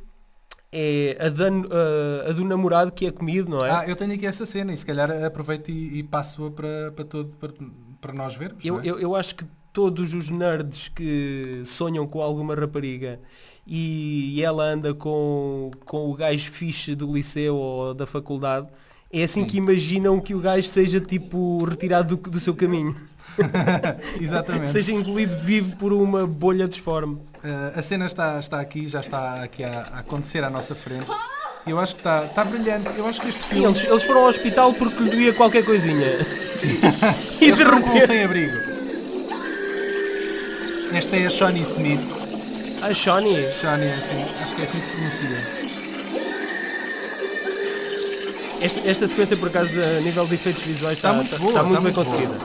é 0.71 1.17
a, 1.19 1.29
dan- 1.29 1.63
eh, 1.69 2.29
a 2.29 2.31
do 2.33 2.45
namorado 2.45 2.91
que 2.91 3.05
é 3.05 3.11
comido, 3.11 3.49
não 3.49 3.65
é? 3.65 3.69
Ah, 3.71 3.85
eu 3.87 3.95
tenho 3.95 4.13
aqui 4.13 4.25
essa 4.25 4.45
cena 4.45 4.71
e 4.73 4.77
se 4.77 4.85
calhar 4.85 5.09
aproveito 5.23 5.69
e, 5.69 5.99
e 5.99 6.03
passo-a 6.03 6.49
para, 6.51 6.91
para, 6.95 7.05
todo, 7.05 7.29
para, 7.39 7.51
para 7.99 8.13
nós 8.13 8.35
vermos. 8.35 8.63
eu, 8.63 8.79
é? 8.79 8.81
eu, 8.85 8.99
eu 8.99 9.15
acho 9.15 9.35
que 9.35 9.45
todos 9.73 10.13
os 10.13 10.29
nerds 10.29 10.89
que 10.89 11.61
sonham 11.65 12.05
com 12.07 12.21
alguma 12.21 12.53
rapariga 12.55 13.19
e, 13.65 14.33
e 14.37 14.43
ela 14.43 14.63
anda 14.63 14.93
com, 14.93 15.71
com 15.85 16.09
o 16.09 16.13
gajo 16.13 16.51
fixe 16.51 16.93
do 16.95 17.11
liceu 17.13 17.55
ou 17.55 17.93
da 17.93 18.05
faculdade, 18.05 18.67
é 19.13 19.23
assim 19.23 19.41
Sim. 19.41 19.47
que 19.47 19.57
imaginam 19.57 20.19
que 20.19 20.33
o 20.33 20.39
gajo 20.39 20.67
seja 20.67 20.99
tipo 20.99 21.63
retirado 21.65 22.15
do, 22.15 22.29
do 22.29 22.39
seu 22.39 22.53
caminho. 22.55 22.95
Exatamente. 24.19 24.71
seja 24.71 24.91
engolido 24.91 25.35
vivo 25.37 25.75
por 25.77 25.93
uma 25.93 26.27
bolha 26.27 26.67
disforme. 26.67 27.17
Eh, 27.43 27.73
a 27.75 27.81
cena 27.81 28.05
está, 28.05 28.39
está 28.39 28.59
aqui, 28.59 28.87
já 28.87 28.99
está 28.99 29.43
aqui 29.43 29.63
a, 29.63 29.87
a 29.93 29.99
acontecer 29.99 30.43
à 30.43 30.49
nossa 30.49 30.75
frente. 30.75 31.07
Eu 31.65 31.79
acho 31.79 31.95
que 31.95 32.01
está, 32.01 32.25
está 32.25 32.43
brilhante. 32.43 32.89
Eu 32.97 33.05
acho 33.07 33.21
que 33.21 33.29
este 33.29 33.41
Sim, 33.43 33.49
filme. 33.61 33.65
eles, 33.67 33.83
eles 33.83 34.03
foram 34.03 34.21
ao 34.23 34.27
hospital 34.29 34.73
porque 34.73 35.01
lhe 35.03 35.09
doía 35.11 35.33
qualquer 35.33 35.63
coisinha. 35.63 36.07
e 37.39 37.45
Eles 37.45 37.57
de 37.57 37.63
foram 37.63 37.81
com 37.81 37.89
um 37.89 37.93
repente. 37.93 38.07
sem-abrigo. 38.07 38.57
Esta 40.93 41.15
é 41.15 41.25
a 41.27 41.29
Shawnee 41.29 41.61
Smith. 41.63 42.01
Ah, 42.81 42.93
Shawnee. 42.93 43.49
Shawnee 43.61 43.85
é 43.87 43.93
assim, 43.93 44.43
acho 44.43 44.55
que 44.55 44.61
é 44.61 44.65
assim 44.65 44.79
que 44.79 44.85
se 44.85 44.91
pronuncia. 44.91 45.60
Esta, 48.61 48.79
esta 48.81 49.07
sequência, 49.07 49.35
por 49.35 49.47
acaso, 49.47 49.79
a 49.81 49.99
nível 50.01 50.25
de 50.27 50.35
efeitos 50.35 50.61
visuais, 50.61 50.97
está, 50.97 51.11
muito 51.13 51.35
boa, 51.39 51.49
está 51.49 51.63
muito 51.63 51.81
bem 51.81 51.93
conseguida. 51.93 52.35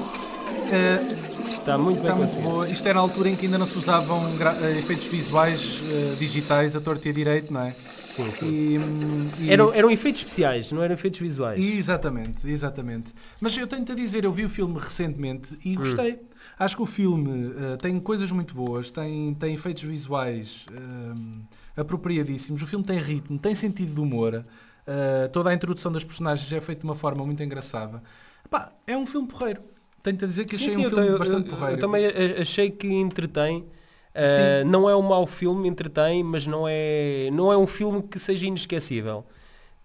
Eh, 0.73 1.17
Está 1.59 1.77
muito 1.77 2.01
bem 2.01 2.13
conseguida. 2.13 2.49
boa. 2.49 2.69
Isto 2.69 2.87
era 2.89 2.99
a 2.99 3.03
altura 3.03 3.29
em 3.29 3.37
que 3.37 3.45
ainda 3.47 3.59
não 3.59 3.67
se 3.67 3.77
usavam 3.77 4.23
eh, 4.63 4.79
efeitos 4.79 5.07
visuais 5.09 5.81
eh, 5.91 6.15
digitais 6.19 6.75
a 6.77 6.81
torto 6.81 7.07
e 7.07 7.11
a 7.11 7.13
direito, 7.13 7.53
não 7.53 7.61
é? 7.63 7.73
Sim, 7.73 8.31
sim. 8.33 8.47
E, 8.49 8.79
hum, 8.79 9.29
e- 9.41 9.51
Eram, 9.51 9.75
eram 9.75 9.91
efeitos 9.91 10.23
especiais, 10.23 10.71
não 10.73 10.81
eram 10.83 10.95
efeitos 10.95 11.19
visuais. 11.21 11.63
Exatamente, 11.63 12.49
exatamente. 12.49 13.13
Mas 13.41 13.57
eu 13.59 13.67
tenho-te 13.67 13.93
a 13.93 13.95
dizer, 13.97 14.25
eu 14.25 14.33
vi 14.33 14.45
o 14.45 14.49
filme 14.49 14.79
recentemente 14.79 15.53
Hum. 15.55 15.59
e 15.65 15.77
gostei. 15.77 16.21
Acho 16.59 16.77
que 16.77 16.83
o 16.83 16.87
filme 16.87 17.53
eh, 17.59 17.77
tem 17.77 17.99
coisas 18.01 18.31
muito 18.33 18.55
boas, 18.55 18.91
tem, 18.91 19.35
tem 19.35 19.53
efeitos 19.55 19.83
visuais 19.83 20.65
hum, 20.73 21.41
apropriadíssimos, 21.77 22.63
o 22.63 22.67
filme 22.67 22.85
tem 22.85 22.99
ritmo, 22.99 23.39
tem 23.39 23.55
sentido 23.55 23.93
de 23.95 24.01
humor, 24.01 24.45
eh, 24.87 25.29
toda 25.29 25.51
a 25.51 25.55
introdução 25.55 25.91
das 25.93 26.05
personagens 26.05 26.51
é 26.53 26.61
feita 26.61 26.81
de 26.81 26.87
uma 26.87 26.95
forma 26.95 27.25
muito 27.25 27.43
engraçada. 27.43 28.03
Epá, 28.45 28.73
é 28.87 28.97
um 28.97 29.07
filme 29.07 29.27
porreiro. 29.29 29.63
Tenho-te 30.03 30.25
a 30.25 30.29
dizer 30.29 30.45
que 30.45 30.57
Sim, 30.57 30.65
achei 30.69 30.75
sim, 30.77 30.87
um 30.87 30.91
filme 30.91 31.09
eu- 31.09 31.19
bastante 31.19 31.51
eu- 31.51 31.57
porreiro. 31.57 31.77
eu 31.77 31.81
também 31.81 32.07
achei 32.41 32.71
que 32.71 32.87
entretém. 32.93 33.67
Uh, 34.15 34.65
não 34.67 34.89
é 34.89 34.97
um 34.97 35.03
mau 35.03 35.27
filme, 35.27 35.69
entretém, 35.69 36.23
mas 36.23 36.47
não 36.47 36.65
é, 36.67 37.29
não 37.33 37.53
é 37.53 37.57
um 37.59 37.67
filme 37.67 38.03
que 38.03 38.19
seja 38.19 38.47
inesquecível. 38.47 39.27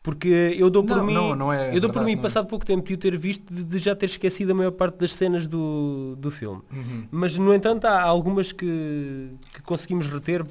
Porque 0.04 0.56
eu 0.58 0.70
dou 0.70 0.84
por 0.84 0.98
Não, 0.98 1.04
mim, 1.06 1.14
não, 1.14 1.36
não 1.36 1.54
é 1.54 1.68
eu 1.76 1.80
dou 1.82 1.90
por 1.90 1.96
verdade, 2.00 2.06
mim, 2.06 2.14
não 2.16 2.20
é. 2.20 2.24
passado 2.24 2.48
pouco 2.48 2.66
tempo 2.66 2.88
de 2.88 2.94
o 2.94 2.98
ter 2.98 3.16
visto, 3.18 3.54
de, 3.54 3.64
de 3.64 3.78
já 3.78 3.94
ter 3.96 4.06
esquecido 4.08 4.52
a 4.52 4.56
maior 4.56 4.72
parte 4.72 4.98
das 4.98 5.12
cenas 5.12 5.46
do, 5.46 6.16
do 6.18 6.32
filme. 6.32 6.62
Uhum. 6.72 7.08
Mas, 7.12 7.38
no 7.38 7.54
entanto, 7.54 7.86
há 7.86 8.02
algumas 8.02 8.52
que, 8.52 9.32
que 9.54 9.62
conseguimos 9.62 10.08
reter 10.08 10.44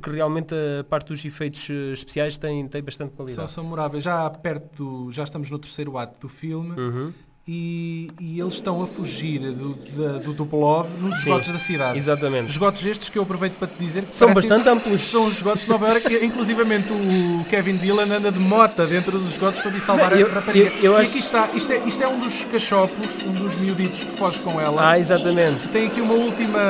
porque 0.00 0.10
realmente 0.10 0.54
a 0.80 0.84
parte 0.84 1.08
dos 1.08 1.24
efeitos 1.24 1.68
eh, 1.70 1.92
especiais 1.92 2.36
tem, 2.38 2.66
tem 2.68 2.82
bastante 2.82 3.12
qualidade. 3.14 3.50
são 3.50 3.64
memoráveis. 3.64 4.04
Já 4.04 4.28
perto 4.30 4.84
do, 4.84 5.12
já 5.12 5.24
estamos 5.24 5.50
no 5.50 5.58
terceiro 5.58 5.96
ato 5.98 6.20
do 6.20 6.28
filme 6.28 6.78
Uhum. 6.78 7.12
E, 7.46 8.08
e 8.20 8.40
eles 8.40 8.54
estão 8.54 8.80
a 8.82 8.86
fugir 8.86 9.40
do, 9.40 9.74
do, 9.74 10.32
do 10.32 10.44
blob 10.44 10.88
nos 11.00 11.18
esgotos 11.18 11.48
da 11.48 11.58
cidade. 11.58 11.98
Exatamente. 11.98 12.50
Esgotos 12.50 12.84
estes 12.86 13.08
que 13.08 13.18
eu 13.18 13.22
aproveito 13.24 13.54
para 13.54 13.66
te 13.66 13.74
dizer 13.82 14.04
que 14.04 14.14
São 14.14 14.32
bastante 14.32 14.68
amplos. 14.68 15.00
São 15.10 15.26
os 15.26 15.34
esgotos 15.38 15.62
de 15.64 15.68
Nova 15.68 15.88
Iorque, 15.88 16.14
inclusivamente 16.24 16.86
o 16.92 17.44
Kevin 17.50 17.76
Dillon 17.78 18.02
anda 18.02 18.30
de 18.30 18.38
mota 18.38 18.86
dentro 18.86 19.18
dos 19.18 19.30
esgotos 19.30 19.60
para 19.60 19.70
vir 19.72 19.80
salvar 19.82 20.18
eu- 20.18 20.28
a 20.28 20.34
rapariga. 20.34 20.70
eu- 20.76 20.82
eu 20.84 20.92
e 20.92 21.02
acho- 21.02 21.10
aqui 21.10 21.18
está, 21.18 21.48
isto 21.54 21.72
é, 21.72 21.78
isto 21.84 22.02
é 22.02 22.06
um 22.06 22.20
dos 22.20 22.44
cachopos, 22.44 22.96
um 23.26 23.32
dos 23.32 23.56
miuditos 23.56 24.04
que 24.04 24.12
foge 24.16 24.38
com 24.40 24.60
ela. 24.60 24.90
Ah, 24.92 24.98
exatamente. 24.98 25.66
Tem 25.68 25.88
aqui 25.88 26.00
uma 26.00 26.14
última, 26.14 26.60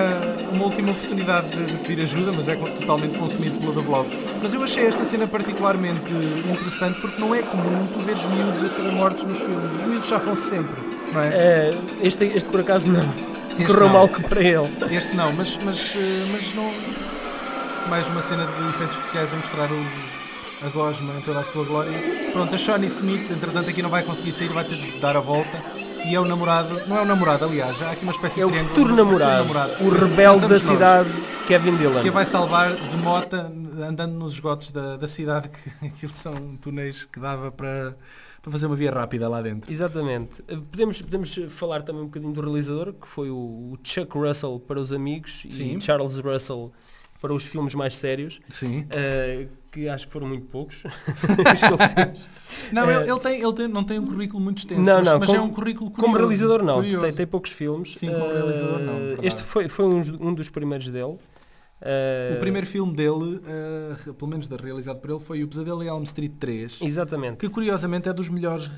uma 0.54 0.64
última 0.64 0.90
oportunidade 0.92 1.48
de, 1.50 1.66
de 1.66 1.72
pedir 1.86 2.02
ajuda, 2.04 2.32
mas 2.32 2.48
é 2.48 2.56
totalmente 2.56 3.18
consumido 3.18 3.58
pelo 3.58 3.74
The 3.74 3.82
Blob. 3.82 4.08
Mas 4.42 4.54
eu 4.54 4.64
achei 4.64 4.86
esta 4.86 5.04
cena 5.04 5.26
particularmente 5.26 6.00
interessante 6.50 6.98
porque 7.00 7.20
não 7.20 7.34
é 7.34 7.42
comum 7.42 7.86
tu 7.92 7.98
veres 8.00 8.22
miúdos 8.24 8.62
a 8.64 8.68
serem 8.74 8.92
mortos 8.92 9.24
nos 9.24 9.38
filmes. 9.38 9.80
Os 9.80 9.86
miúdos 9.86 10.08
chafam-se 10.08 10.48
sempre, 10.48 10.61
não 11.12 11.22
é? 11.22 11.28
Eh, 11.28 11.74
este, 12.02 12.24
este 12.24 12.48
por 12.48 12.60
acaso 12.60 12.88
não. 12.88 13.02
Este 13.50 13.66
Correu 13.66 13.86
não. 13.86 13.92
mal 13.92 14.08
que 14.08 14.22
para 14.22 14.40
ele. 14.40 14.70
Este 14.90 15.14
não, 15.14 15.32
mas, 15.32 15.58
mas, 15.62 15.94
eh, 15.96 16.26
mas 16.32 16.54
não. 16.54 16.72
Mais 17.88 18.06
uma 18.08 18.22
cena 18.22 18.46
de 18.46 18.68
efeitos 18.70 18.96
especiais 18.96 19.32
a 19.32 19.36
mostrar 19.36 19.68
o, 19.70 20.66
a 20.66 20.68
Gosma 20.70 21.12
em 21.18 21.20
toda 21.22 21.40
a 21.40 21.44
sua 21.44 21.64
glória. 21.64 21.92
Pronto, 22.32 22.54
a 22.54 22.58
Shawnee 22.58 22.88
Smith, 22.88 23.30
entretanto, 23.30 23.68
aqui 23.68 23.82
não 23.82 23.90
vai 23.90 24.02
conseguir 24.02 24.32
sair, 24.32 24.48
vai 24.48 24.64
ter 24.64 24.76
de 24.76 24.98
dar 24.98 25.16
a 25.16 25.20
volta. 25.20 25.58
E 26.08 26.14
é 26.14 26.20
o 26.20 26.24
namorado, 26.24 26.86
não 26.88 26.98
é 26.98 27.02
o 27.02 27.04
namorado, 27.04 27.44
aliás, 27.44 27.80
há 27.80 27.92
aqui 27.92 28.02
uma 28.02 28.12
espécie 28.12 28.40
É 28.40 28.44
o 28.44 28.50
de 28.50 28.54
triângulo. 28.58 28.76
futuro 28.76 28.96
namorado, 28.96 29.48
o 29.84 29.88
rebelde 29.90 30.40
da 30.42 30.48
Pensamos 30.48 30.50
nós. 30.50 30.62
cidade, 30.62 31.10
Kevin 31.46 31.76
Dillon. 31.76 32.02
Que 32.02 32.10
vai 32.10 32.26
salvar 32.26 32.74
de 32.74 32.96
mota 32.98 33.52
andando 33.86 34.12
nos 34.14 34.32
esgotos 34.32 34.70
da, 34.70 34.96
da 34.96 35.06
cidade, 35.08 35.48
que 35.48 35.70
aquilo 35.86 36.12
são 36.12 36.34
túneis 36.60 37.04
que 37.04 37.18
dava 37.20 37.50
para, 37.52 37.96
para 38.42 38.50
fazer 38.52 38.66
uma 38.66 38.76
via 38.76 38.90
rápida 38.90 39.28
lá 39.28 39.40
dentro. 39.40 39.72
Exatamente. 39.72 40.42
Eh, 40.48 40.56
Podemos, 40.70 41.00
podemos 41.00 41.38
falar 41.50 41.82
também 41.82 42.02
um 42.02 42.06
bocadinho 42.06 42.32
do 42.32 42.40
realizador, 42.40 42.92
que 42.92 43.06
foi 43.06 43.30
o, 43.30 43.34
o 43.36 43.78
Chuck 43.82 44.16
Russell 44.18 44.60
para 44.66 44.80
os 44.80 44.92
amigos 44.92 45.44
Sim. 45.48 45.76
e 45.76 45.80
Charles 45.80 46.16
Russell 46.16 46.72
para 47.20 47.32
os 47.32 47.44
filmes 47.44 47.74
mais 47.76 47.94
sérios, 47.96 48.40
Sim. 48.50 48.84
eh, 48.90 49.46
que 49.72 49.88
acho 49.88 50.06
que 50.06 50.12
foram 50.12 50.28
muito 50.28 50.46
poucos. 50.46 50.84
Não, 52.70 52.88
Eh, 52.90 53.00
ele, 53.02 53.10
ele 53.10 53.20
tem, 53.20 53.42
ele 53.42 53.52
tem, 53.54 53.68
não 53.68 53.82
tem 53.84 53.98
um 53.98 54.06
currículo 54.06 54.40
muito 54.42 54.58
extenso, 54.58 54.80
Não, 54.82 54.96
mas, 54.96 55.04
não, 55.06 55.18
mas 55.18 55.26
como- 55.28 55.38
é 55.38 55.42
um 55.42 55.50
currículo 55.50 55.90
curioso. 55.90 56.12
Como 56.12 56.16
realizador 56.18 56.62
não, 56.62 56.82
tem, 57.00 57.12
tem 57.12 57.26
poucos 57.26 57.50
filmes. 57.50 57.94
Sim, 57.96 58.10
como 58.12 58.24
Eh, 58.26 58.32
realizador 58.34 58.78
não, 58.80 58.98
verdade. 58.98 59.26
Este 59.26 59.42
foi, 59.42 59.68
foi 59.68 59.84
um, 59.86 60.00
um 60.28 60.34
dos 60.34 60.50
primeiros 60.50 60.88
dele. 60.88 61.16
Eh, 61.84 62.34
O 62.36 62.40
primeiro 62.40 62.66
filme 62.66 62.94
dele, 62.94 63.40
eh, 63.46 63.94
re- 64.04 64.12
pelo 64.12 64.30
menos 64.30 64.46
da- 64.46 64.56
realizado 64.56 65.00
por 65.00 65.10
ele, 65.10 65.18
foi 65.20 65.42
o 65.42 65.48
Pesadelo 65.48 65.82
em 65.82 65.88
Elm 65.88 66.02
Street 66.04 66.32
3, 66.38 66.78
Exatamente. 66.80 67.38
que 67.38 67.48
curiosamente 67.48 68.08
é 68.08 68.12
dos 68.12 68.28
melhores 68.28 68.70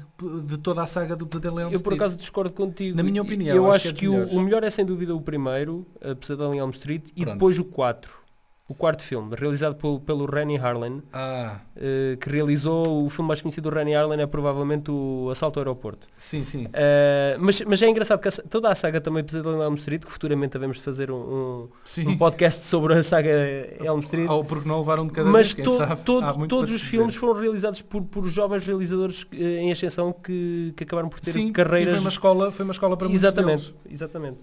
de 0.47 0.57
toda 0.59 0.83
a 0.83 0.87
saga 0.87 1.15
do 1.15 1.27
Pesadelo 1.27 1.59
em 1.61 1.63
Elm 1.65 1.73
Eu 1.73 1.81
por 1.81 1.93
Street. 1.93 2.01
acaso 2.01 2.17
discordo 2.17 2.53
contigo. 2.55 2.97
Na 2.97 3.03
minha 3.03 3.19
E- 3.19 3.21
opinião, 3.21 3.55
eu 3.57 3.67
acho 3.67 3.89
acho, 3.89 3.95
que 3.97 4.07
é 4.07 4.09
que, 4.09 4.09
o, 4.09 4.39
o 4.39 4.41
melhor 4.41 4.63
é 4.65 4.71
sem 4.71 4.87
dúvida 4.87 5.15
o 5.15 5.21
primeiro, 5.21 5.87
Pesadelo 6.21 6.55
em 6.55 6.59
Elm 6.59 6.71
Street, 6.71 7.09
e 7.15 7.23
Pronto. 7.23 7.35
depois 7.35 7.59
o 7.59 7.65
4. 7.65 8.24
O 8.67 8.75
quarto 8.75 9.03
filme, 9.03 9.37
realizado 9.37 9.75
pelo, 9.75 10.01
pelo 10.01 10.25
Rennie 10.25 10.57
Harlan, 10.57 11.03
Ah, 11.13 11.61
eh, 11.77 12.17
que 12.19 12.31
realizou 12.31 13.05
o 13.05 13.11
filme 13.11 13.29
mais 13.29 13.43
conhecido 13.43 13.69
do 13.69 13.77
Rennie 13.77 13.95
Harlan 13.95 14.17
é 14.17 14.27
provavelmente 14.27 14.91
o 14.91 15.29
Assalto 15.31 15.59
ao 15.61 15.63
Aeroporto. 15.67 16.07
sim, 16.17 16.47
sim. 16.47 16.67
Eh, 16.73 17.37
mas, 17.39 17.61
mas 17.61 17.83
é 17.83 17.91
engraçado 17.91 18.21
que 18.21 18.29
a 18.29 18.33
toda 18.33 18.71
a 18.71 18.75
saga 18.75 19.03
também 19.03 19.23
Pesadelo 19.23 19.59
em 19.59 19.67
Elm 19.67 19.75
Street, 19.75 20.03
que 20.07 20.11
futuramente 20.11 20.55
devemos 20.55 20.79
de 20.79 20.83
fazer 20.83 21.11
um, 21.11 21.69
um, 21.69 21.69
um 22.09 22.17
podcast 22.17 22.65
sobre 22.65 22.95
a 22.95 23.03
saga 23.03 23.29
Elm 23.29 24.01
Street. 24.01 24.31
Ou 24.31 24.43
porque 24.43 24.67
não 24.67 24.79
levaram 24.79 25.07
de 25.09 25.13
cada 25.13 25.29
Mas 25.31 25.53
vez, 25.53 25.69
to- 25.69 25.77
sabe. 25.77 26.01
todo- 26.01 26.49
todos 26.49 26.71
os 26.75 26.83
filmes 26.85 27.15
foram 27.17 27.39
realizados 27.39 27.83
por, 27.83 28.01
por 28.05 28.27
jovens 28.29 28.65
realizadores 28.65 29.27
eh, 29.31 29.59
em 29.59 29.73
ascensão 29.73 30.11
que, 30.11 30.73
que 30.75 30.85
acabaram 30.85 31.11
por 31.11 31.21
ter 31.21 31.33
Sim, 31.33 31.53
carreiras. 31.53 31.91
sim, 31.91 31.97
foi 31.99 32.01
uma 32.07 32.09
escola, 32.11 32.51
foi 32.51 32.65
uma 32.65 32.73
escola 32.73 32.97
para 32.97 33.09
muitos 33.09 33.23
exatamente, 33.23 33.61
deles. 33.63 33.75
exatamente. 33.91 34.39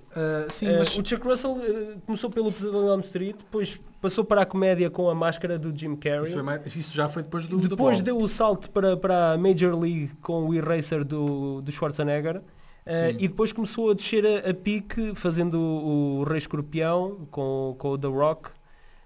Sim, 0.50 0.68
mas 0.78 0.96
O 0.96 1.04
Chuck 1.04 1.26
Russell 1.26 1.58
começou 2.06 2.30
pelo 2.30 2.52
Pesadelo 2.52 2.84
em 2.86 2.92
Elm 2.92 3.00
Street, 3.00 3.36
depois 3.38 3.80
passou 4.02 4.26
para 4.26 4.42
a 4.42 4.46
comédia 4.46 4.90
com 4.90 5.10
a 5.10 5.16
máscara 5.16 5.58
do 5.60 5.72
Jim 5.78 5.96
Carrey. 5.96 6.24
isso, 6.24 6.44
mais- 6.44 6.76
isso 6.76 6.94
já 6.96 7.08
foi 7.08 7.24
depois 7.24 7.46
do 7.46 7.58
do 7.58 7.70
Depois 7.70 8.02
Blob. 8.02 8.04
deu 8.06 8.18
o 8.18 8.28
salto 8.28 8.70
para, 8.72 8.98
para 8.98 9.34
a 9.34 9.38
Major 9.38 9.80
League 9.80 10.12
com 10.22 10.46
o 10.48 10.54
Eraser 10.54 11.04
do, 11.06 11.62
do 11.62 11.72
Schwarzenegger. 11.72 12.42
Sim. 12.84 13.18
e 13.20 13.28
depois 13.28 13.52
começou 13.54 13.92
a 13.92 13.94
descer 13.94 14.26
a, 14.26 14.50
a 14.50 14.54
pique 14.56 15.14
fazendo 15.14 15.54
o, 15.60 16.20
o 16.22 16.24
Rei 16.24 16.40
Escorpião 16.40 17.28
com, 17.30 17.76
com 17.78 17.90
o 17.92 17.98
The 17.98 18.08
Rock. 18.08 18.50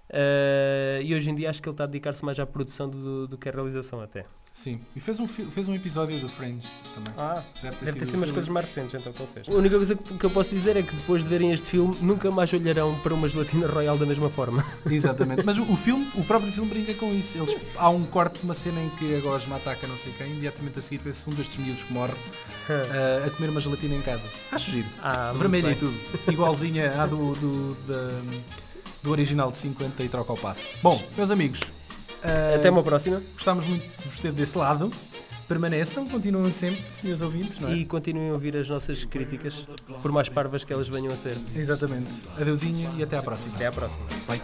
eh, 0.08 1.00
e 1.04 1.14
hoje 1.14 1.28
em 1.30 1.34
dia 1.34 1.50
acho 1.50 1.60
que 1.62 1.68
ele 1.68 1.74
está 1.74 1.84
a 1.84 1.86
dedicar-se 1.86 2.24
mais 2.24 2.38
à 2.38 2.46
produção 2.46 2.88
do, 2.88 3.26
do 3.28 3.36
que 3.36 3.48
à 3.48 3.52
realização 3.52 4.00
até. 4.00 4.24
Sim, 4.62 4.80
e 4.96 5.00
fez 5.00 5.20
um, 5.20 5.28
fez 5.28 5.68
um 5.68 5.74
episódio 5.74 6.18
do 6.18 6.28
Fringe 6.28 6.66
também. 6.94 7.14
Ah, 7.18 7.42
Deve 7.62 7.76
deve 7.84 7.98
ter 8.00 8.06
sido 8.06 8.16
umas 8.16 8.30
coisas 8.32 8.48
mais 8.48 8.66
recentes 8.66 8.94
então 8.94 9.12
que 9.12 9.22
ele 9.22 9.30
fez. 9.34 9.48
A 9.48 9.52
única 9.58 9.76
coisa 9.76 9.94
que, 9.94 10.14
que 10.18 10.24
eu 10.26 10.30
posso 10.30 10.50
dizer 10.50 10.76
é 10.76 10.82
que 10.82 10.92
depois 10.96 11.22
de 11.22 11.28
verem 11.28 11.52
este 11.52 11.66
filme 11.66 11.94
nunca 12.00 12.30
mais 12.30 12.52
olharão 12.52 12.98
para 13.00 13.12
uma 13.14 13.28
gelatina 13.28 13.66
royal 13.68 13.96
da 13.98 14.06
mesma 14.06 14.30
forma. 14.30 14.64
Exatamente, 14.90 15.44
mas 15.44 15.58
o, 15.58 15.62
o 15.62 15.76
filme, 15.76 16.08
o 16.14 16.24
próprio 16.24 16.50
filme 16.50 16.68
brinca 16.70 16.94
com 16.94 17.12
isso. 17.14 17.36
Eles, 17.38 17.54
há 17.76 17.88
um 17.90 18.02
corte 18.04 18.38
de 18.38 18.44
uma 18.44 18.54
cena 18.54 18.80
em 18.80 18.88
que 18.90 19.14
a 19.14 19.20
Gosma 19.20 19.56
ataca 19.56 19.86
não 19.86 19.96
sei 19.96 20.12
quem, 20.14 20.28
imediatamente 20.32 20.78
a 20.78 20.82
seguir 20.82 21.02
vê-se 21.04 21.28
um 21.28 21.34
destes 21.34 21.58
miúdos 21.58 21.82
que 21.84 21.92
morre 21.92 22.14
ah, 22.70 23.26
a 23.26 23.30
comer 23.30 23.50
uma 23.50 23.60
gelatina 23.60 23.94
em 23.94 24.02
casa. 24.02 24.26
Acho 24.50 24.70
giro. 24.70 24.88
Ah, 25.02 25.32
Vermelha 25.36 25.70
e 25.70 25.74
tudo. 25.76 25.94
Igualzinha 26.32 27.00
à 27.02 27.06
do, 27.06 27.34
do, 27.34 27.74
da- 27.86 28.20
do 29.02 29.10
original 29.12 29.52
de 29.52 29.58
50 29.58 30.02
e 30.02 30.08
troca 30.08 30.32
ao 30.32 30.36
passo. 30.38 30.66
Bom, 30.82 31.00
meus 31.16 31.30
amigos, 31.30 31.60
ah, 32.22 32.56
Até 32.56 32.70
uma 32.70 32.82
próxima 32.82 33.22
gostámos 33.34 33.66
muito 33.66 33.82
de 33.82 34.08
vos 34.08 34.18
ter 34.18 34.32
desse 34.32 34.56
lado. 34.56 34.90
Permaneçam, 35.48 36.08
continuem 36.08 36.52
sempre, 36.52 36.82
senhores 36.90 37.20
ouvintes, 37.20 37.60
não 37.60 37.68
é? 37.68 37.74
e 37.74 37.84
continuem 37.84 38.30
a 38.30 38.32
ouvir 38.32 38.56
as 38.56 38.68
nossas 38.68 39.04
críticas, 39.04 39.64
por 40.02 40.10
mais 40.10 40.28
parvas 40.28 40.64
que 40.64 40.72
elas 40.72 40.88
venham 40.88 41.12
a 41.12 41.16
ser. 41.16 41.36
Exatamente. 41.54 42.08
Adeusinho 42.36 42.92
e 42.98 43.02
até 43.04 43.16
à 43.16 43.22
próxima. 43.22 43.54
Até 43.54 43.66
à 43.66 43.70
próxima. 43.70 44.04
right 44.28 44.42